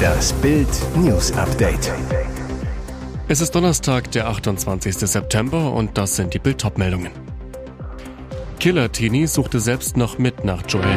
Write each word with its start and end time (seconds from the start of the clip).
Das 0.00 0.32
Bild 0.34 0.68
News 0.96 1.32
Update. 1.32 1.92
Es 3.28 3.40
ist 3.40 3.54
Donnerstag, 3.54 4.10
der 4.12 4.28
28. 4.28 4.96
September 4.96 5.72
und 5.72 5.96
das 5.96 6.16
sind 6.16 6.34
die 6.34 6.38
Bild 6.38 6.64
meldungen 6.76 7.12
Killer 8.58 8.92
Tini 8.92 9.26
suchte 9.26 9.60
selbst 9.60 9.96
noch 9.96 10.18
mit 10.18 10.44
nach 10.44 10.62
Joel. 10.68 10.96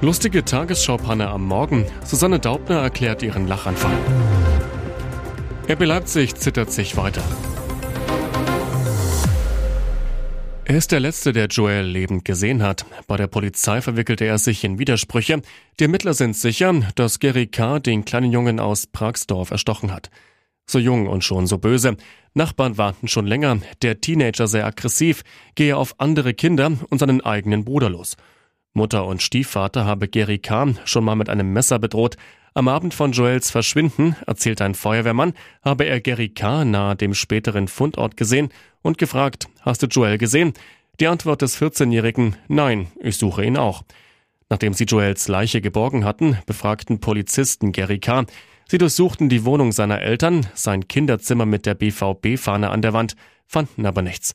Lustige 0.00 0.44
Tagesschaupanne 0.44 1.28
am 1.28 1.46
Morgen. 1.46 1.86
Susanne 2.04 2.38
Daubner 2.38 2.80
erklärt 2.80 3.22
ihren 3.22 3.46
Lachanfall. 3.46 3.96
RB 5.68 5.84
Leipzig 5.84 6.34
zittert 6.34 6.70
sich 6.70 6.96
weiter. 6.96 7.22
Er 10.74 10.78
ist 10.78 10.90
der 10.90 10.98
Letzte, 10.98 11.32
der 11.32 11.46
Joel 11.46 11.86
lebend 11.86 12.24
gesehen 12.24 12.60
hat. 12.60 12.84
Bei 13.06 13.16
der 13.16 13.28
Polizei 13.28 13.80
verwickelte 13.80 14.24
er 14.24 14.38
sich 14.38 14.64
in 14.64 14.76
Widersprüche. 14.76 15.40
Die 15.78 15.84
Ermittler 15.84 16.14
sind 16.14 16.36
sicher, 16.36 16.74
dass 16.96 17.20
Gary 17.20 17.46
K. 17.46 17.78
den 17.78 18.04
kleinen 18.04 18.32
Jungen 18.32 18.58
aus 18.58 18.88
Pragsdorf 18.88 19.52
erstochen 19.52 19.92
hat. 19.92 20.10
So 20.66 20.80
jung 20.80 21.06
und 21.06 21.22
schon 21.22 21.46
so 21.46 21.58
böse. 21.58 21.96
Nachbarn 22.34 22.76
warnten 22.76 23.06
schon 23.06 23.28
länger, 23.28 23.58
der 23.82 24.00
Teenager 24.00 24.48
sei 24.48 24.64
aggressiv, 24.64 25.22
gehe 25.54 25.76
auf 25.76 25.94
andere 26.00 26.34
Kinder 26.34 26.72
und 26.90 26.98
seinen 26.98 27.20
eigenen 27.20 27.64
Bruder 27.64 27.88
los. 27.88 28.16
Mutter 28.72 29.06
und 29.06 29.22
Stiefvater 29.22 29.84
habe 29.84 30.08
Gary 30.08 30.40
K. 30.40 30.74
schon 30.86 31.04
mal 31.04 31.14
mit 31.14 31.28
einem 31.28 31.52
Messer 31.52 31.78
bedroht. 31.78 32.16
Am 32.52 32.66
Abend 32.66 32.94
von 32.94 33.12
Joels 33.12 33.48
Verschwinden, 33.52 34.16
erzählt 34.26 34.60
ein 34.60 34.74
Feuerwehrmann, 34.74 35.34
habe 35.62 35.84
er 35.84 36.00
Gary 36.00 36.30
K. 36.30 36.64
nahe 36.64 36.96
dem 36.96 37.14
späteren 37.14 37.68
Fundort 37.68 38.16
gesehen 38.16 38.48
und 38.84 38.98
gefragt, 38.98 39.48
hast 39.62 39.82
du 39.82 39.86
Joel 39.86 40.18
gesehen? 40.18 40.52
Die 41.00 41.08
Antwort 41.08 41.42
des 41.42 41.60
14-Jährigen, 41.60 42.36
nein, 42.46 42.86
ich 43.00 43.16
suche 43.16 43.44
ihn 43.44 43.56
auch. 43.56 43.82
Nachdem 44.48 44.74
sie 44.74 44.84
Joels 44.84 45.26
Leiche 45.26 45.60
geborgen 45.60 46.04
hatten, 46.04 46.38
befragten 46.46 47.00
Polizisten 47.00 47.72
Gary 47.72 47.98
K. 47.98 48.26
Sie 48.68 48.78
durchsuchten 48.78 49.28
die 49.28 49.44
Wohnung 49.44 49.72
seiner 49.72 50.00
Eltern, 50.02 50.46
sein 50.54 50.86
Kinderzimmer 50.86 51.46
mit 51.46 51.66
der 51.66 51.74
BVB-Fahne 51.74 52.70
an 52.70 52.82
der 52.82 52.92
Wand, 52.92 53.16
fanden 53.46 53.86
aber 53.86 54.02
nichts. 54.02 54.34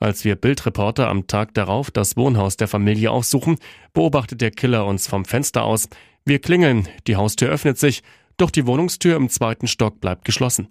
Als 0.00 0.24
wir 0.24 0.36
Bildreporter 0.36 1.08
am 1.08 1.26
Tag 1.26 1.54
darauf 1.54 1.90
das 1.90 2.16
Wohnhaus 2.16 2.56
der 2.56 2.68
Familie 2.68 3.10
aufsuchen, 3.10 3.56
beobachtet 3.94 4.40
der 4.40 4.52
Killer 4.52 4.86
uns 4.86 5.08
vom 5.08 5.24
Fenster 5.24 5.64
aus. 5.64 5.88
Wir 6.24 6.38
klingeln, 6.38 6.86
die 7.06 7.16
Haustür 7.16 7.48
öffnet 7.48 7.78
sich, 7.78 8.02
doch 8.36 8.50
die 8.50 8.66
Wohnungstür 8.66 9.16
im 9.16 9.28
zweiten 9.28 9.66
Stock 9.66 10.00
bleibt 10.00 10.24
geschlossen. 10.24 10.68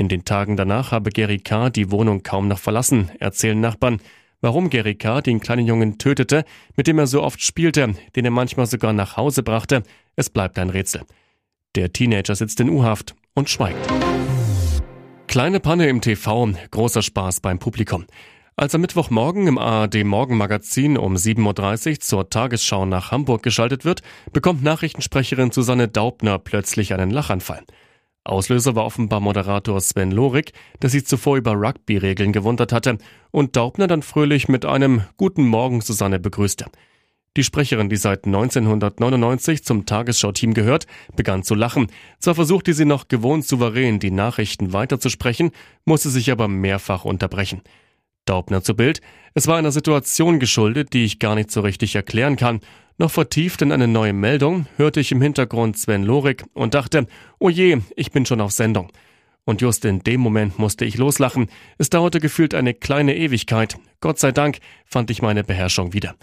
In 0.00 0.08
den 0.08 0.24
Tagen 0.24 0.56
danach 0.56 0.92
habe 0.92 1.10
Gary 1.10 1.40
K. 1.40 1.68
die 1.68 1.90
Wohnung 1.90 2.22
kaum 2.22 2.48
noch 2.48 2.58
verlassen, 2.58 3.10
erzählen 3.20 3.60
Nachbarn. 3.60 4.00
Warum 4.40 4.70
Gary 4.70 4.94
K. 4.94 5.20
den 5.20 5.40
kleinen 5.40 5.66
Jungen 5.66 5.98
tötete, 5.98 6.46
mit 6.74 6.86
dem 6.86 6.98
er 6.98 7.06
so 7.06 7.22
oft 7.22 7.42
spielte, 7.42 7.92
den 8.16 8.24
er 8.24 8.30
manchmal 8.30 8.64
sogar 8.64 8.94
nach 8.94 9.18
Hause 9.18 9.42
brachte, 9.42 9.82
es 10.16 10.30
bleibt 10.30 10.58
ein 10.58 10.70
Rätsel. 10.70 11.02
Der 11.74 11.92
Teenager 11.92 12.34
sitzt 12.34 12.60
in 12.60 12.70
U-Haft 12.70 13.14
und 13.34 13.50
schweigt. 13.50 13.92
Kleine 15.26 15.60
Panne 15.60 15.90
im 15.90 16.00
TV, 16.00 16.48
großer 16.70 17.02
Spaß 17.02 17.40
beim 17.40 17.58
Publikum. 17.58 18.06
Als 18.56 18.74
am 18.74 18.80
Mittwochmorgen 18.80 19.48
im 19.48 19.58
ARD 19.58 20.02
Morgenmagazin 20.04 20.96
um 20.96 21.14
7.30 21.14 21.90
Uhr 21.90 22.00
zur 22.00 22.30
Tagesschau 22.30 22.86
nach 22.86 23.10
Hamburg 23.10 23.42
geschaltet 23.42 23.84
wird, 23.84 24.00
bekommt 24.32 24.62
Nachrichtensprecherin 24.62 25.50
Susanne 25.50 25.88
Daubner 25.88 26.38
plötzlich 26.38 26.94
einen 26.94 27.10
Lachanfall. 27.10 27.64
Auslöser 28.24 28.76
war 28.76 28.84
offenbar 28.84 29.20
Moderator 29.20 29.80
Sven 29.80 30.10
Lorik, 30.10 30.52
der 30.82 30.90
sich 30.90 31.06
zuvor 31.06 31.38
über 31.38 31.52
Rugby-Regeln 31.52 32.32
gewundert 32.32 32.72
hatte 32.72 32.98
und 33.30 33.56
Daubner 33.56 33.86
dann 33.86 34.02
fröhlich 34.02 34.48
mit 34.48 34.66
einem 34.66 35.04
Guten 35.16 35.46
Morgen 35.46 35.80
Susanne 35.80 36.20
begrüßte. 36.20 36.66
Die 37.36 37.44
Sprecherin, 37.44 37.88
die 37.88 37.96
seit 37.96 38.26
1999 38.26 39.64
zum 39.64 39.86
Tagesschau-Team 39.86 40.52
gehört, 40.52 40.86
begann 41.16 41.44
zu 41.44 41.54
lachen. 41.54 41.86
Zwar 42.18 42.34
versuchte 42.34 42.74
sie 42.74 42.84
noch 42.84 43.08
gewohnt 43.08 43.46
souverän 43.46 44.00
die 44.00 44.10
Nachrichten 44.10 44.72
weiterzusprechen, 44.72 45.52
musste 45.84 46.10
sich 46.10 46.30
aber 46.30 46.48
mehrfach 46.48 47.04
unterbrechen. 47.04 47.62
Daubner 48.26 48.62
zu 48.62 48.74
Bild. 48.74 49.00
Es 49.32 49.46
war 49.46 49.56
einer 49.56 49.72
Situation 49.72 50.40
geschuldet, 50.40 50.92
die 50.92 51.04
ich 51.04 51.20
gar 51.20 51.36
nicht 51.36 51.50
so 51.50 51.60
richtig 51.60 51.94
erklären 51.94 52.36
kann 52.36 52.60
noch 53.00 53.10
vertieft 53.10 53.62
in 53.62 53.72
eine 53.72 53.88
neue 53.88 54.12
Meldung 54.12 54.66
hörte 54.76 55.00
ich 55.00 55.10
im 55.10 55.22
Hintergrund 55.22 55.78
Sven 55.78 56.04
Lorik 56.04 56.44
und 56.52 56.74
dachte, 56.74 57.06
oh 57.38 57.48
je, 57.48 57.78
ich 57.96 58.12
bin 58.12 58.26
schon 58.26 58.42
auf 58.42 58.52
Sendung. 58.52 58.92
Und 59.44 59.62
just 59.62 59.86
in 59.86 60.00
dem 60.00 60.20
Moment 60.20 60.58
musste 60.58 60.84
ich 60.84 60.98
loslachen. 60.98 61.48
Es 61.78 61.88
dauerte 61.88 62.20
gefühlt 62.20 62.54
eine 62.54 62.74
kleine 62.74 63.16
Ewigkeit. 63.16 63.78
Gott 64.00 64.18
sei 64.18 64.32
Dank 64.32 64.58
fand 64.84 65.10
ich 65.10 65.22
meine 65.22 65.42
Beherrschung 65.42 65.94
wieder. 65.94 66.14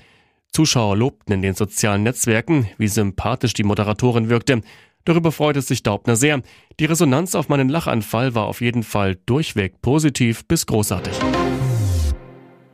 Zuschauer 0.51 0.95
lobten 0.95 1.33
in 1.33 1.41
den 1.41 1.55
sozialen 1.55 2.03
Netzwerken, 2.03 2.69
wie 2.77 2.87
sympathisch 2.87 3.53
die 3.53 3.63
Moderatorin 3.63 4.29
wirkte. 4.29 4.61
Darüber 5.03 5.31
freute 5.31 5.63
sich 5.63 5.81
Daubner 5.81 6.15
sehr. 6.15 6.41
Die 6.79 6.85
Resonanz 6.85 7.33
auf 7.33 7.49
meinen 7.49 7.69
Lachanfall 7.69 8.35
war 8.35 8.45
auf 8.45 8.61
jeden 8.61 8.83
Fall 8.83 9.17
durchweg 9.25 9.81
positiv 9.81 10.45
bis 10.47 10.67
großartig. 10.67 11.13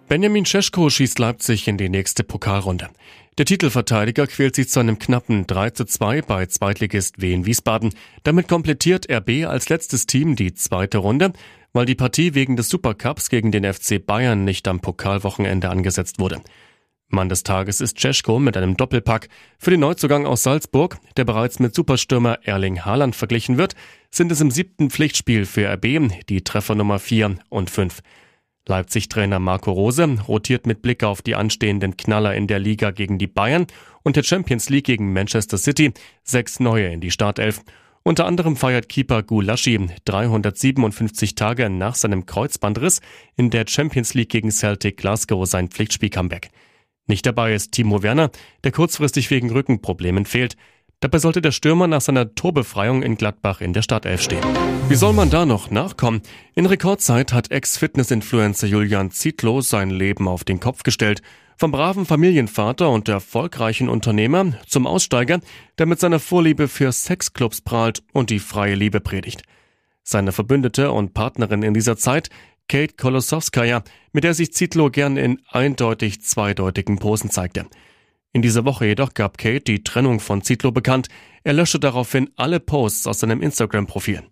Benjamin 0.07 0.45
Cesko 0.45 0.89
schießt 0.89 1.17
Leipzig 1.17 1.67
in 1.67 1.77
die 1.77 1.89
nächste 1.89 2.23
Pokalrunde. 2.23 2.89
Der 3.37 3.45
Titelverteidiger 3.45 4.27
quält 4.27 4.55
sich 4.55 4.69
zu 4.69 4.79
einem 4.79 4.99
knappen 4.99 5.47
3 5.47 5.71
zu 5.71 5.85
2 5.85 6.21
bei 6.21 6.45
Zweitligist 6.45 7.21
Wien 7.21 7.45
Wiesbaden. 7.45 7.93
Damit 8.23 8.47
komplettiert 8.47 9.09
RB 9.09 9.47
als 9.47 9.69
letztes 9.69 10.05
Team 10.05 10.35
die 10.35 10.53
zweite 10.53 10.99
Runde, 10.99 11.33
weil 11.71 11.85
die 11.85 11.95
Partie 11.95 12.35
wegen 12.35 12.57
des 12.57 12.69
Supercups 12.69 13.29
gegen 13.29 13.51
den 13.51 13.71
FC 13.71 14.05
Bayern 14.05 14.43
nicht 14.43 14.67
am 14.67 14.81
Pokalwochenende 14.81 15.69
angesetzt 15.69 16.19
wurde. 16.19 16.41
Mann 17.07 17.29
des 17.29 17.43
Tages 17.43 17.79
ist 17.79 17.97
Cesko 17.99 18.39
mit 18.39 18.57
einem 18.57 18.75
Doppelpack. 18.75 19.29
Für 19.57 19.71
den 19.71 19.79
Neuzugang 19.79 20.25
aus 20.25 20.43
Salzburg, 20.43 20.97
der 21.15 21.25
bereits 21.25 21.59
mit 21.59 21.73
Superstürmer 21.73 22.39
Erling 22.43 22.83
Haaland 22.83 23.15
verglichen 23.15 23.57
wird, 23.57 23.75
sind 24.11 24.31
es 24.31 24.41
im 24.41 24.51
siebten 24.51 24.89
Pflichtspiel 24.89 25.45
für 25.45 25.71
RB 25.73 26.11
die 26.29 26.43
Treffer 26.43 26.75
Nummer 26.75 26.99
4 26.99 27.37
und 27.49 27.69
5. 27.69 28.01
Leipzig-Trainer 28.67 29.39
Marco 29.39 29.71
Rose 29.71 30.17
rotiert 30.27 30.65
mit 30.65 30.81
Blick 30.81 31.03
auf 31.03 31.21
die 31.21 31.35
anstehenden 31.35 31.97
Knaller 31.97 32.35
in 32.35 32.47
der 32.47 32.59
Liga 32.59 32.91
gegen 32.91 33.17
die 33.17 33.27
Bayern 33.27 33.67
und 34.03 34.15
der 34.15 34.23
Champions 34.23 34.69
League 34.69 34.85
gegen 34.85 35.11
Manchester 35.11 35.57
City 35.57 35.93
sechs 36.23 36.59
neue 36.59 36.87
in 36.87 37.01
die 37.01 37.11
Startelf. 37.11 37.61
Unter 38.03 38.25
anderem 38.25 38.57
feiert 38.57 38.89
Keeper 38.89 39.23
Gulaschi 39.23 39.79
357 40.05 41.35
Tage 41.35 41.69
nach 41.69 41.95
seinem 41.95 42.25
Kreuzbandriss 42.25 43.01
in 43.37 43.49
der 43.49 43.65
Champions 43.67 44.13
League 44.13 44.29
gegen 44.29 44.51
Celtic 44.51 44.97
Glasgow 44.97 45.45
sein 45.47 45.69
Pflichtspiel-Comeback. 45.69 46.49
Nicht 47.07 47.25
dabei 47.25 47.53
ist 47.53 47.71
Timo 47.71 48.01
Werner, 48.01 48.29
der 48.63 48.71
kurzfristig 48.71 49.29
wegen 49.29 49.51
Rückenproblemen 49.51 50.25
fehlt. 50.25 50.55
Dabei 51.03 51.19
sollte 51.19 51.41
der 51.41 51.51
Stürmer 51.51 51.85
nach 51.87 51.99
seiner 51.99 52.33
Torbefreiung 52.33 53.03
in 53.03 53.17
Gladbach 53.17 53.59
in 53.59 53.73
der 53.73 53.81
Startelf 53.81 54.21
stehen. 54.21 54.41
Wie 54.87 54.95
soll 54.95 55.11
man 55.11 55.29
da 55.29 55.45
noch 55.45 55.69
nachkommen? 55.69 56.21
In 56.55 56.65
Rekordzeit 56.65 57.33
hat 57.33 57.51
Ex-Fitness-Influencer 57.51 58.67
Julian 58.67 59.11
Zietlow 59.11 59.59
sein 59.59 59.89
Leben 59.89 60.29
auf 60.29 60.45
den 60.45 60.61
Kopf 60.61 60.83
gestellt. 60.83 61.21
Vom 61.57 61.73
braven 61.73 62.05
Familienvater 62.05 62.89
und 62.89 63.09
erfolgreichen 63.09 63.89
Unternehmer 63.89 64.53
zum 64.65 64.87
Aussteiger, 64.87 65.41
der 65.77 65.87
mit 65.87 65.99
seiner 65.99 66.21
Vorliebe 66.21 66.69
für 66.69 66.93
Sexclubs 66.93 67.59
prahlt 67.59 68.01
und 68.13 68.29
die 68.29 68.39
freie 68.39 68.75
Liebe 68.75 69.01
predigt. 69.01 69.43
Seine 70.03 70.31
Verbündete 70.31 70.93
und 70.93 71.13
Partnerin 71.13 71.63
in 71.63 71.73
dieser 71.73 71.97
Zeit, 71.97 72.29
Kate 72.69 72.93
Kolosowskaja, 72.95 73.83
mit 74.13 74.23
der 74.23 74.33
sich 74.33 74.53
Zietlow 74.53 74.89
gern 74.89 75.17
in 75.17 75.41
eindeutig 75.49 76.21
zweideutigen 76.21 76.97
Posen 76.97 77.29
zeigte. 77.29 77.65
In 78.35 78.41
dieser 78.41 78.65
Woche 78.65 78.87
jedoch 78.87 79.13
gab 79.13 79.37
Kate 79.37 79.61
die 79.61 79.83
Trennung 79.83 80.19
von 80.19 80.41
Zitlo 80.41 80.71
bekannt. 80.71 81.07
Er 81.43 81.53
löschte 81.53 81.79
daraufhin 81.79 82.31
alle 82.35 82.59
Posts 82.59 83.05
aus 83.05 83.19
seinem 83.19 83.43
Instagram-Profil. 83.43 84.23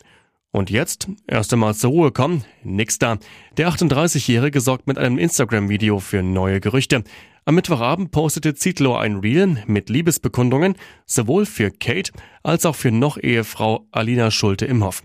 Und 0.49 0.71
jetzt, 0.71 1.07
erst 1.27 1.53
einmal 1.53 1.75
zur 1.75 1.91
Ruhe 1.91 2.11
kommen, 2.11 2.43
nix 2.63 2.97
da. 2.97 3.19
Der 3.57 3.69
38-Jährige 3.69 4.59
sorgt 4.59 4.87
mit 4.87 4.97
einem 4.97 5.19
Instagram-Video 5.19 5.99
für 5.99 6.23
neue 6.23 6.59
Gerüchte. 6.59 7.03
Am 7.45 7.53
Mittwochabend 7.53 8.11
postete 8.11 8.55
Zitlo 8.55 8.95
ein 8.95 9.17
Reel 9.17 9.63
mit 9.67 9.89
Liebesbekundungen, 9.89 10.75
sowohl 11.05 11.45
für 11.45 11.69
Kate 11.69 12.11
als 12.41 12.65
auch 12.65 12.75
für 12.75 12.91
noch 12.91 13.19
Ehefrau 13.19 13.87
Alina 13.91 14.31
Schulte-Imhoff. 14.31 15.03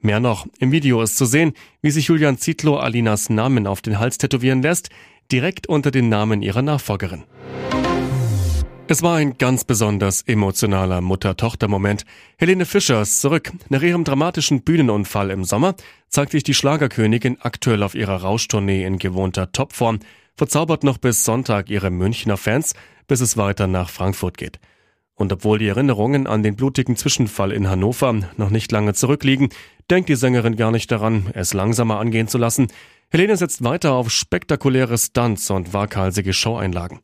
Mehr 0.00 0.18
noch, 0.18 0.46
im 0.58 0.72
Video 0.72 1.00
ist 1.02 1.16
zu 1.16 1.24
sehen, 1.24 1.52
wie 1.82 1.90
sich 1.92 2.08
Julian 2.08 2.36
Zitlo 2.36 2.78
Alinas 2.78 3.30
Namen 3.30 3.68
auf 3.68 3.80
den 3.80 4.00
Hals 4.00 4.18
tätowieren 4.18 4.60
lässt, 4.60 4.90
direkt 5.30 5.68
unter 5.68 5.92
den 5.92 6.08
Namen 6.08 6.42
ihrer 6.42 6.62
Nachfolgerin. 6.62 7.24
Es 8.86 9.02
war 9.02 9.16
ein 9.16 9.38
ganz 9.38 9.64
besonders 9.64 10.20
emotionaler 10.22 11.00
Mutter-Tochter-Moment. 11.00 12.04
Helene 12.36 12.66
Fischer 12.66 13.00
ist 13.00 13.18
zurück. 13.18 13.50
Nach 13.70 13.80
ihrem 13.80 14.04
dramatischen 14.04 14.60
Bühnenunfall 14.60 15.30
im 15.30 15.44
Sommer 15.44 15.74
zeigt 16.10 16.32
sich 16.32 16.42
die 16.42 16.52
Schlagerkönigin 16.52 17.38
aktuell 17.40 17.82
auf 17.82 17.94
ihrer 17.94 18.16
Rauschtournee 18.16 18.84
in 18.84 18.98
gewohnter 18.98 19.50
Topform, 19.52 20.00
verzaubert 20.36 20.84
noch 20.84 20.98
bis 20.98 21.24
Sonntag 21.24 21.70
ihre 21.70 21.90
Münchner 21.90 22.36
Fans, 22.36 22.74
bis 23.06 23.22
es 23.22 23.38
weiter 23.38 23.66
nach 23.66 23.88
Frankfurt 23.88 24.36
geht. 24.36 24.60
Und 25.14 25.32
obwohl 25.32 25.58
die 25.58 25.68
Erinnerungen 25.68 26.26
an 26.26 26.42
den 26.42 26.54
blutigen 26.54 26.96
Zwischenfall 26.96 27.52
in 27.52 27.70
Hannover 27.70 28.12
noch 28.36 28.50
nicht 28.50 28.70
lange 28.70 28.92
zurückliegen, 28.92 29.48
denkt 29.88 30.10
die 30.10 30.16
Sängerin 30.16 30.56
gar 30.56 30.72
nicht 30.72 30.90
daran, 30.90 31.30
es 31.32 31.54
langsamer 31.54 32.00
angehen 32.00 32.28
zu 32.28 32.36
lassen. 32.36 32.66
Helene 33.08 33.38
setzt 33.38 33.64
weiter 33.64 33.92
auf 33.94 34.10
spektakuläre 34.10 34.98
Stunts 34.98 35.50
und 35.50 35.72
waghalsige 35.72 36.34
Showeinlagen. 36.34 37.00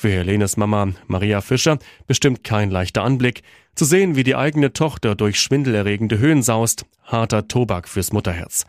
Für 0.00 0.10
Helenes 0.10 0.56
Mama 0.56 0.92
Maria 1.08 1.40
Fischer 1.40 1.80
bestimmt 2.06 2.44
kein 2.44 2.70
leichter 2.70 3.02
Anblick. 3.02 3.42
Zu 3.74 3.84
sehen, 3.84 4.14
wie 4.14 4.22
die 4.22 4.36
eigene 4.36 4.72
Tochter 4.72 5.16
durch 5.16 5.40
schwindelerregende 5.40 6.20
Höhen 6.20 6.44
saust, 6.44 6.86
harter 7.02 7.48
Tobak 7.48 7.88
fürs 7.88 8.12
Mutterherz. 8.12 8.64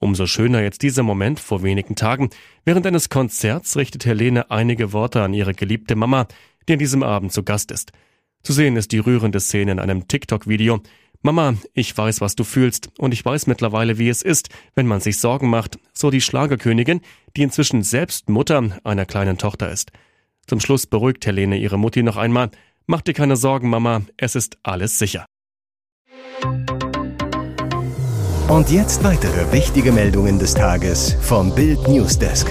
Umso 0.00 0.26
schöner 0.26 0.60
jetzt 0.60 0.82
dieser 0.82 1.02
Moment 1.02 1.40
vor 1.40 1.62
wenigen 1.62 1.96
Tagen. 1.96 2.28
Während 2.66 2.86
eines 2.86 3.08
Konzerts 3.08 3.78
richtet 3.78 4.04
Helene 4.04 4.50
einige 4.50 4.92
Worte 4.92 5.22
an 5.22 5.32
ihre 5.32 5.54
geliebte 5.54 5.96
Mama, 5.96 6.26
die 6.68 6.74
an 6.74 6.78
diesem 6.78 7.02
Abend 7.02 7.32
zu 7.32 7.42
Gast 7.42 7.70
ist. 7.70 7.92
Zu 8.42 8.52
sehen 8.52 8.76
ist 8.76 8.92
die 8.92 8.98
rührende 8.98 9.40
Szene 9.40 9.72
in 9.72 9.80
einem 9.80 10.08
TikTok-Video. 10.08 10.82
Mama, 11.22 11.54
ich 11.72 11.96
weiß, 11.96 12.20
was 12.20 12.36
du 12.36 12.44
fühlst, 12.44 12.90
und 12.98 13.14
ich 13.14 13.24
weiß 13.24 13.46
mittlerweile, 13.46 13.96
wie 13.96 14.10
es 14.10 14.20
ist, 14.20 14.50
wenn 14.74 14.86
man 14.86 15.00
sich 15.00 15.16
Sorgen 15.20 15.48
macht, 15.48 15.78
so 15.94 16.10
die 16.10 16.20
Schlagerkönigin, 16.20 17.00
die 17.34 17.44
inzwischen 17.44 17.82
selbst 17.82 18.28
Mutter 18.28 18.78
einer 18.84 19.06
kleinen 19.06 19.38
Tochter 19.38 19.70
ist. 19.70 19.90
Zum 20.46 20.60
Schluss 20.60 20.86
beruhigt 20.86 21.26
Helene 21.26 21.56
ihre 21.58 21.78
Mutti 21.78 22.02
noch 22.02 22.16
einmal. 22.16 22.50
Mach 22.86 23.00
dir 23.00 23.14
keine 23.14 23.36
Sorgen, 23.36 23.68
Mama, 23.68 24.02
es 24.16 24.36
ist 24.36 24.58
alles 24.62 24.98
sicher. 24.98 25.26
Und 28.48 28.70
jetzt 28.70 29.02
weitere 29.02 29.50
wichtige 29.52 29.90
Meldungen 29.90 30.38
des 30.38 30.54
Tages 30.54 31.16
vom 31.20 31.52
Bild 31.52 31.88
Newsdesk. 31.88 32.46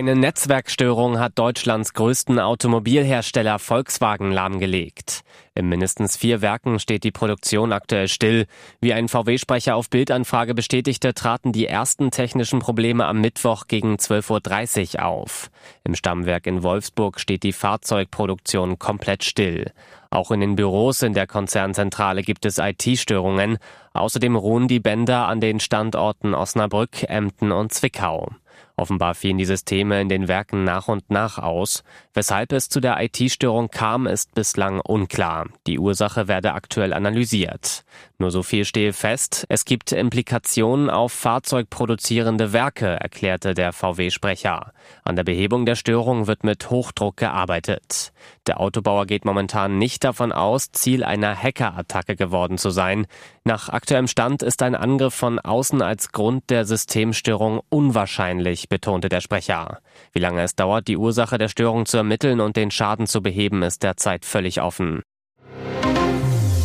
Eine 0.00 0.16
Netzwerkstörung 0.16 1.18
hat 1.18 1.38
Deutschlands 1.38 1.92
größten 1.92 2.40
Automobilhersteller 2.40 3.58
Volkswagen 3.58 4.32
lahmgelegt. 4.32 5.20
In 5.54 5.68
mindestens 5.68 6.16
vier 6.16 6.40
Werken 6.40 6.78
steht 6.78 7.04
die 7.04 7.10
Produktion 7.10 7.70
aktuell 7.70 8.08
still. 8.08 8.46
Wie 8.80 8.94
ein 8.94 9.08
VW-Sprecher 9.08 9.76
auf 9.76 9.90
Bildanfrage 9.90 10.54
bestätigte, 10.54 11.12
traten 11.12 11.52
die 11.52 11.66
ersten 11.66 12.10
technischen 12.10 12.60
Probleme 12.60 13.04
am 13.04 13.20
Mittwoch 13.20 13.66
gegen 13.68 13.96
12.30 13.96 14.94
Uhr 14.94 15.04
auf. 15.04 15.50
Im 15.84 15.94
Stammwerk 15.94 16.46
in 16.46 16.62
Wolfsburg 16.62 17.20
steht 17.20 17.42
die 17.42 17.52
Fahrzeugproduktion 17.52 18.78
komplett 18.78 19.22
still. 19.22 19.70
Auch 20.08 20.30
in 20.30 20.40
den 20.40 20.56
Büros 20.56 21.02
in 21.02 21.12
der 21.12 21.26
Konzernzentrale 21.26 22.22
gibt 22.22 22.46
es 22.46 22.56
IT-Störungen. 22.56 23.58
Außerdem 23.92 24.34
ruhen 24.34 24.66
die 24.66 24.80
Bänder 24.80 25.28
an 25.28 25.42
den 25.42 25.60
Standorten 25.60 26.32
Osnabrück, 26.32 27.02
Emden 27.02 27.52
und 27.52 27.74
Zwickau. 27.74 28.30
Offenbar 28.76 29.14
fielen 29.14 29.36
die 29.36 29.44
Systeme 29.44 30.00
in 30.00 30.08
den 30.08 30.26
Werken 30.26 30.64
nach 30.64 30.88
und 30.88 31.10
nach 31.10 31.38
aus. 31.38 31.84
Weshalb 32.14 32.52
es 32.52 32.70
zu 32.70 32.80
der 32.80 32.98
IT-Störung 33.02 33.68
kam, 33.68 34.06
ist 34.06 34.34
bislang 34.34 34.80
unklar. 34.80 35.48
Die 35.66 35.78
Ursache 35.78 36.28
werde 36.28 36.54
aktuell 36.54 36.94
analysiert. 36.94 37.84
Nur 38.18 38.30
so 38.30 38.42
viel 38.42 38.64
stehe 38.64 38.92
fest, 38.92 39.46
es 39.48 39.64
gibt 39.64 39.92
Implikationen 39.92 40.90
auf 40.90 41.12
fahrzeugproduzierende 41.12 42.52
Werke, 42.52 42.86
erklärte 42.86 43.54
der 43.54 43.72
VW-Sprecher. 43.72 44.72
An 45.04 45.16
der 45.16 45.24
Behebung 45.24 45.66
der 45.66 45.74
Störung 45.74 46.26
wird 46.26 46.42
mit 46.42 46.70
Hochdruck 46.70 47.16
gearbeitet. 47.16 48.12
Der 48.46 48.60
Autobauer 48.60 49.06
geht 49.06 49.24
momentan 49.24 49.78
nicht 49.78 50.04
davon 50.04 50.32
aus, 50.32 50.72
Ziel 50.72 51.04
einer 51.04 51.34
Hackerattacke 51.34 52.16
geworden 52.16 52.58
zu 52.58 52.70
sein. 52.70 53.06
Nach 53.44 53.68
aktuellem 53.68 54.06
Stand 54.06 54.42
ist 54.42 54.62
ein 54.62 54.74
Angriff 54.74 55.14
von 55.14 55.38
außen 55.38 55.80
als 55.80 56.12
Grund 56.12 56.50
der 56.50 56.64
Systemstörung 56.64 57.60
unwahrscheinlich, 57.68 58.49
betonte 58.68 59.08
der 59.08 59.20
Sprecher. 59.20 59.80
Wie 60.12 60.18
lange 60.18 60.42
es 60.42 60.54
dauert, 60.54 60.88
die 60.88 60.96
Ursache 60.96 61.38
der 61.38 61.48
Störung 61.48 61.86
zu 61.86 61.96
ermitteln 61.96 62.40
und 62.40 62.56
den 62.56 62.70
Schaden 62.70 63.06
zu 63.06 63.22
beheben, 63.22 63.62
ist 63.62 63.82
derzeit 63.82 64.24
völlig 64.24 64.60
offen. 64.60 65.02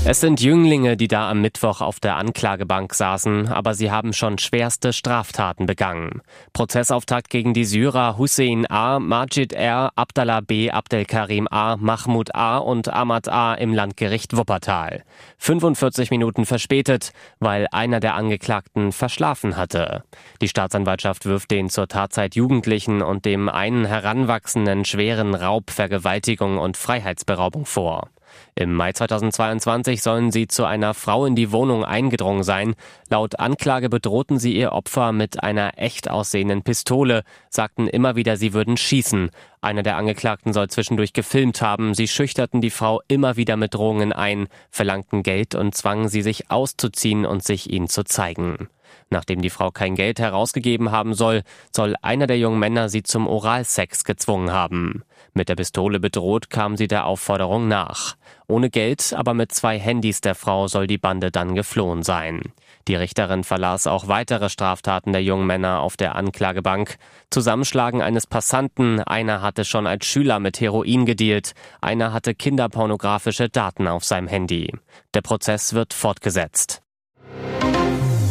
Es 0.08 0.20
sind 0.20 0.40
Jünglinge, 0.40 0.98
die 0.98 1.08
da 1.08 1.32
am 1.32 1.42
Mittwoch 1.42 1.82
auf 1.82 2.00
der 2.00 2.18
Anklagebank 2.18 2.94
saßen, 2.94 3.48
aber 3.48 3.74
sie 3.74 3.90
haben 3.90 4.14
schon 4.14 4.38
schwerste 4.38 4.94
Straftaten 4.94 5.66
begangen. 5.66 6.22
Prozessauftakt 6.54 7.32
gegen 7.32 7.56
die 7.56 7.66
Syrer 7.66 8.16
Hussein 8.16 8.70
A., 8.70 9.00
Majid 9.00 9.52
R., 9.54 9.92
Abdallah 9.96 10.42
B., 10.42 10.70
Abdelkarim 10.70 11.48
A., 11.50 11.76
Mahmoud 11.78 12.36
A. 12.36 12.60
und 12.60 12.88
Ahmad 12.88 13.28
A. 13.30 13.56
im 13.56 13.74
Landgericht 13.74 14.38
Wuppertal. 14.38 15.04
45 15.40 16.12
Minuten 16.12 16.46
verspätet, 16.46 17.12
weil 17.40 17.66
einer 17.72 18.00
der 18.00 18.14
Angeklagten 18.14 18.92
verschlafen 18.92 19.58
hatte. 19.58 20.04
Die 20.40 20.50
Staatsanwaltschaft 20.50 21.26
wirft 21.26 21.50
den 21.50 21.72
zur 21.72 21.88
Tatzeit 21.88 22.36
Jugendlichen 22.36 23.02
und 23.02 23.26
dem 23.26 23.50
einen 23.50 23.86
Heranwachsenden 23.86 24.86
schweren 24.86 25.34
Raub, 25.34 25.72
Vergewaltigung 25.72 26.60
und 26.60 26.78
Freiheitsberaubung 26.78 27.66
vor. 27.66 28.12
Im 28.56 28.74
Mai 28.74 28.94
2022 28.94 30.02
sollen 30.02 30.32
sie 30.32 30.48
zu 30.48 30.66
einer 30.66 30.94
Frau 30.94 31.26
in 31.26 31.36
die 31.36 31.52
Wohnung 31.52 31.84
eingedrungen 31.84 32.44
sein. 32.44 32.76
Laut 33.10 33.40
Anklage 33.40 33.90
bedrohten 33.90 34.40
sie 34.40 34.56
ihr 34.56 34.72
Opfer 34.72 35.12
mit 35.12 35.44
einer 35.44 35.78
echt 35.78 36.10
aussehenden 36.10 36.64
Pistole, 36.64 37.24
sagten 37.50 37.88
immer 37.88 38.16
wieder, 38.16 38.38
sie 38.38 38.54
würden 38.54 38.78
schießen. 38.78 39.30
Einer 39.62 39.84
der 39.84 39.98
Angeklagten 39.98 40.54
soll 40.54 40.70
zwischendurch 40.70 41.14
gefilmt 41.14 41.62
haben. 41.62 41.94
Sie 41.94 42.08
schüchterten 42.08 42.62
die 42.62 42.70
Frau 42.70 43.02
immer 43.08 43.36
wieder 43.36 43.58
mit 43.58 43.74
Drohungen 43.74 44.14
ein, 44.14 44.48
verlangten 44.70 45.24
Geld 45.24 45.56
und 45.56 45.76
zwangen 45.76 46.08
sie, 46.08 46.22
sich 46.22 46.52
auszuziehen 46.52 47.26
und 47.26 47.44
sich 47.44 47.72
ihnen 47.72 47.88
zu 47.88 48.04
zeigen. 48.04 48.70
Nachdem 49.10 49.42
die 49.42 49.50
Frau 49.50 49.72
kein 49.72 49.96
Geld 49.96 50.20
herausgegeben 50.20 50.92
haben 50.92 51.14
soll, 51.14 51.44
soll 51.76 51.96
einer 52.02 52.28
der 52.28 52.38
jungen 52.38 52.60
Männer 52.60 52.90
sie 52.90 53.04
zum 53.04 53.28
Oralsex 53.28 54.04
gezwungen 54.04 54.52
haben. 54.52 55.04
Mit 55.34 55.50
der 55.50 55.56
Pistole 55.56 56.00
bedroht 56.00 56.50
kam 56.50 56.78
sie 56.78 56.88
der 56.88 57.06
Aufforderung 57.06 57.68
nach. 57.68 58.16
Ohne 58.48 58.70
Geld, 58.70 59.14
aber 59.14 59.34
mit 59.34 59.52
zwei 59.52 59.80
Handys 59.80 60.22
der 60.22 60.36
Frau 60.36 60.68
soll 60.68 60.88
die 60.88 60.98
Bande 60.98 61.32
dann 61.32 61.56
geflohen 61.56 62.04
sein. 62.04 62.42
Die 62.88 62.96
Richterin 62.96 63.44
verlas 63.44 63.88
auch 63.88 64.08
weitere 64.08 64.50
Straftaten 64.50 65.12
der 65.12 65.24
jungen 65.24 65.48
Männer 65.48 65.80
auf 65.80 65.98
der 65.98 66.16
Anklagebank. 66.16 66.98
Zusammenschlagen 67.32 68.02
eines 68.02 68.28
Passanten, 68.28 69.02
einer 69.02 69.42
hatte 69.42 69.66
schon 69.66 69.88
als 69.88 70.06
Schüler 70.06 70.40
mit 70.40 70.62
Heroin 70.62 71.06
gedealt, 71.06 71.54
einer 71.82 72.14
hatte 72.14 72.36
kinderpornografische 72.36 73.50
Daten 73.50 73.88
auf 73.88 74.06
seinem 74.06 74.28
Handy. 74.28 74.72
Der 75.16 75.22
Prozess 75.22 75.74
wird 75.74 75.94
fortgesetzt. 75.94 76.85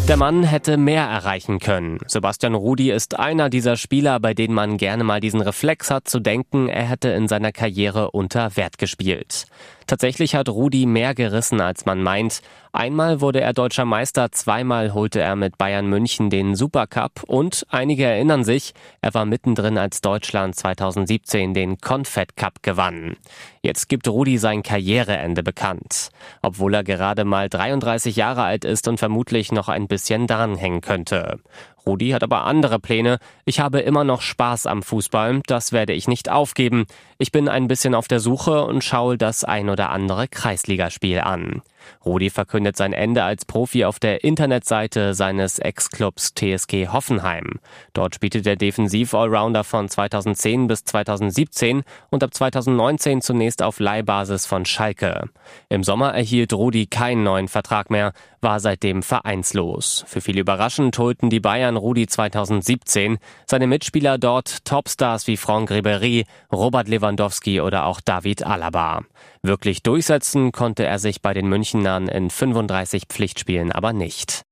Der 0.06 0.18
Mann 0.18 0.42
hätte 0.42 0.76
mehr 0.76 1.04
erreichen 1.04 1.60
können. 1.60 1.98
Sebastian 2.06 2.54
Rudi 2.54 2.90
ist 2.90 3.18
einer 3.18 3.48
dieser 3.48 3.78
Spieler, 3.78 4.20
bei 4.20 4.34
denen 4.34 4.52
man 4.52 4.76
gerne 4.76 5.02
mal 5.02 5.18
diesen 5.18 5.40
Reflex 5.40 5.90
hat 5.90 6.08
zu 6.08 6.20
denken, 6.20 6.68
er 6.68 6.82
hätte 6.90 7.08
in 7.08 7.26
seiner 7.26 7.52
Karriere 7.52 8.10
unter 8.10 8.54
Wert 8.54 8.76
gespielt. 8.76 9.46
Tatsächlich 9.86 10.34
hat 10.34 10.50
Rudi 10.50 10.84
mehr 10.84 11.14
gerissen, 11.14 11.62
als 11.62 11.86
man 11.86 12.02
meint. 12.02 12.42
Einmal 12.74 13.20
wurde 13.20 13.40
er 13.40 13.52
deutscher 13.52 13.84
Meister, 13.84 14.32
zweimal 14.32 14.94
holte 14.94 15.20
er 15.20 15.36
mit 15.36 15.58
Bayern 15.58 15.86
München 15.86 16.28
den 16.28 16.56
Supercup 16.56 17.22
und 17.24 17.64
einige 17.70 18.04
erinnern 18.04 18.42
sich, 18.42 18.74
er 19.00 19.14
war 19.14 19.26
mittendrin, 19.26 19.78
als 19.78 20.00
Deutschland 20.00 20.56
2017 20.56 21.54
den 21.54 21.78
Confed 21.78 22.36
Cup 22.36 22.64
gewann. 22.64 23.16
Jetzt 23.62 23.88
gibt 23.88 24.08
Rudi 24.08 24.38
sein 24.38 24.64
Karriereende 24.64 25.44
bekannt. 25.44 26.10
Obwohl 26.42 26.74
er 26.74 26.82
gerade 26.82 27.24
mal 27.24 27.48
33 27.48 28.16
Jahre 28.16 28.42
alt 28.42 28.64
ist 28.64 28.88
und 28.88 28.98
vermutlich 28.98 29.52
noch 29.52 29.68
ein 29.68 29.86
bisschen 29.86 30.26
dranhängen 30.26 30.80
könnte. 30.80 31.38
Rudi 31.86 32.10
hat 32.10 32.22
aber 32.22 32.44
andere 32.44 32.78
Pläne. 32.78 33.18
Ich 33.44 33.60
habe 33.60 33.80
immer 33.80 34.04
noch 34.04 34.22
Spaß 34.22 34.66
am 34.66 34.82
Fußball, 34.82 35.42
das 35.46 35.72
werde 35.72 35.92
ich 35.92 36.08
nicht 36.08 36.30
aufgeben. 36.30 36.86
Ich 37.18 37.30
bin 37.30 37.48
ein 37.48 37.68
bisschen 37.68 37.94
auf 37.94 38.08
der 38.08 38.20
Suche 38.20 38.64
und 38.64 38.82
schaue 38.82 39.18
das 39.18 39.44
ein 39.44 39.68
oder 39.68 39.90
andere 39.90 40.28
Kreisligaspiel 40.28 41.20
an. 41.20 41.62
Rudi 42.04 42.30
verkündet 42.30 42.76
sein 42.76 42.92
Ende 42.92 43.24
als 43.24 43.44
Profi 43.44 43.84
auf 43.84 43.98
der 43.98 44.24
Internetseite 44.24 45.14
seines 45.14 45.58
Ex-Clubs 45.58 46.34
TSG 46.34 46.88
Hoffenheim. 46.88 47.60
Dort 47.92 48.14
spielte 48.14 48.42
der 48.42 48.56
Defensiv-Allrounder 48.56 49.64
von 49.64 49.88
2010 49.88 50.66
bis 50.66 50.84
2017 50.84 51.82
und 52.10 52.22
ab 52.22 52.32
2019 52.32 53.20
zunächst 53.20 53.62
auf 53.62 53.80
Leihbasis 53.80 54.46
von 54.46 54.64
Schalke. 54.64 55.28
Im 55.68 55.84
Sommer 55.84 56.14
erhielt 56.14 56.52
Rudi 56.52 56.86
keinen 56.86 57.22
neuen 57.22 57.48
Vertrag 57.48 57.90
mehr, 57.90 58.12
war 58.44 58.60
seitdem 58.60 59.02
vereinslos. 59.02 60.04
Für 60.06 60.20
viele 60.20 60.42
überraschend 60.42 60.96
holten 60.98 61.30
die 61.30 61.40
Bayern 61.40 61.76
Rudi 61.76 62.06
2017. 62.06 63.18
Seine 63.50 63.66
Mitspieler 63.66 64.18
dort 64.18 64.64
Topstars 64.64 65.26
wie 65.26 65.36
Franck 65.36 65.72
Ribéry, 65.72 66.26
Robert 66.52 66.86
Lewandowski 66.86 67.60
oder 67.60 67.86
auch 67.86 68.00
David 68.00 68.46
Alaba. 68.46 69.00
Wirklich 69.42 69.82
durchsetzen 69.82 70.52
konnte 70.52 70.86
er 70.86 71.00
sich 71.00 71.20
bei 71.20 71.34
den 71.34 71.48
Münchnern 71.48 72.06
in 72.06 72.30
35 72.30 73.06
Pflichtspielen 73.08 73.72
aber 73.72 73.92
nicht. 73.92 74.44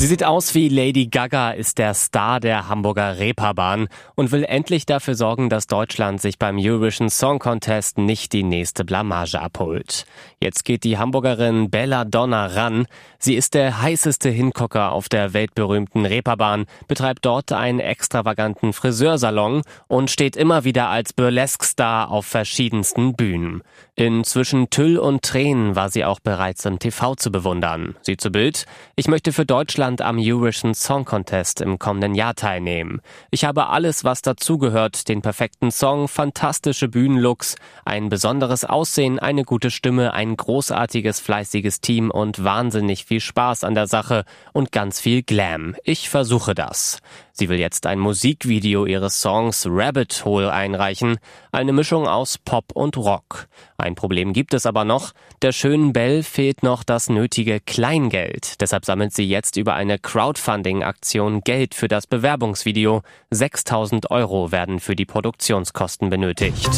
Sie 0.00 0.06
sieht 0.06 0.24
aus 0.24 0.54
wie 0.54 0.70
Lady 0.70 1.08
Gaga, 1.08 1.50
ist 1.50 1.76
der 1.76 1.92
Star 1.92 2.40
der 2.40 2.70
Hamburger 2.70 3.18
Reeperbahn 3.18 3.88
und 4.14 4.32
will 4.32 4.44
endlich 4.44 4.86
dafür 4.86 5.14
sorgen, 5.14 5.50
dass 5.50 5.66
Deutschland 5.66 6.22
sich 6.22 6.38
beim 6.38 6.56
Eurovision 6.58 7.10
Song 7.10 7.38
Contest 7.38 7.98
nicht 7.98 8.32
die 8.32 8.42
nächste 8.42 8.86
Blamage 8.86 9.38
abholt. 9.38 10.06
Jetzt 10.40 10.64
geht 10.64 10.84
die 10.84 10.96
Hamburgerin 10.96 11.68
Bella 11.68 12.06
Donna 12.06 12.46
ran. 12.46 12.86
Sie 13.18 13.34
ist 13.34 13.52
der 13.52 13.82
heißeste 13.82 14.30
Hingucker 14.30 14.92
auf 14.92 15.10
der 15.10 15.34
weltberühmten 15.34 16.06
Reeperbahn, 16.06 16.64
betreibt 16.88 17.26
dort 17.26 17.52
einen 17.52 17.80
extravaganten 17.80 18.72
Friseursalon 18.72 19.60
und 19.86 20.10
steht 20.10 20.34
immer 20.34 20.64
wieder 20.64 20.88
als 20.88 21.12
Burlesque-Star 21.12 22.10
auf 22.10 22.24
verschiedensten 22.24 23.16
Bühnen. 23.16 23.60
Inzwischen 23.96 24.70
Tüll 24.70 24.96
und 24.96 25.20
Tränen 25.20 25.76
war 25.76 25.90
sie 25.90 26.06
auch 26.06 26.20
bereits 26.20 26.64
im 26.64 26.78
TV 26.78 27.16
zu 27.16 27.30
bewundern. 27.30 27.96
Sie 28.00 28.16
zu 28.16 28.30
Bild. 28.30 28.64
Ich 28.96 29.06
möchte 29.08 29.34
für 29.34 29.44
Deutschland 29.44 29.89
Deutschland 29.90 30.02
am 30.02 30.18
Eurovision 30.20 30.74
Song 30.74 31.04
Contest 31.04 31.60
im 31.60 31.78
kommenden 31.78 32.14
Jahr 32.14 32.34
teilnehmen. 32.36 33.00
Ich 33.30 33.44
habe 33.44 33.68
alles, 33.68 34.04
was 34.04 34.22
dazugehört, 34.22 35.08
den 35.08 35.20
perfekten 35.20 35.72
Song, 35.72 36.06
fantastische 36.06 36.86
Bühnenlooks, 36.86 37.56
ein 37.84 38.08
besonderes 38.08 38.64
Aussehen, 38.64 39.18
eine 39.18 39.42
gute 39.42 39.70
Stimme, 39.70 40.12
ein 40.14 40.36
großartiges, 40.36 41.18
fleißiges 41.18 41.80
Team 41.80 42.12
und 42.12 42.44
wahnsinnig 42.44 43.04
viel 43.04 43.20
Spaß 43.20 43.64
an 43.64 43.74
der 43.74 43.88
Sache 43.88 44.24
und 44.52 44.70
ganz 44.70 45.00
viel 45.00 45.22
Glam. 45.22 45.74
Ich 45.82 46.08
versuche 46.08 46.54
das. 46.54 47.00
Sie 47.40 47.48
will 47.48 47.58
jetzt 47.58 47.86
ein 47.86 47.98
Musikvideo 47.98 48.84
ihres 48.84 49.22
Songs 49.22 49.66
Rabbit 49.66 50.26
Hole 50.26 50.52
einreichen, 50.52 51.16
eine 51.52 51.72
Mischung 51.72 52.06
aus 52.06 52.36
Pop 52.36 52.66
und 52.74 52.98
Rock. 52.98 53.48
Ein 53.78 53.94
Problem 53.94 54.34
gibt 54.34 54.52
es 54.52 54.66
aber 54.66 54.84
noch. 54.84 55.12
Der 55.40 55.52
schönen 55.52 55.94
Belle 55.94 56.22
fehlt 56.22 56.62
noch 56.62 56.84
das 56.84 57.08
nötige 57.08 57.58
Kleingeld. 57.60 58.60
Deshalb 58.60 58.84
sammelt 58.84 59.14
sie 59.14 59.24
jetzt 59.24 59.56
über 59.56 59.72
eine 59.72 59.98
Crowdfunding-Aktion 59.98 61.40
Geld 61.40 61.74
für 61.74 61.88
das 61.88 62.06
Bewerbungsvideo. 62.06 63.00
6000 63.30 64.10
Euro 64.10 64.52
werden 64.52 64.78
für 64.78 64.94
die 64.94 65.06
Produktionskosten 65.06 66.10
benötigt. 66.10 66.68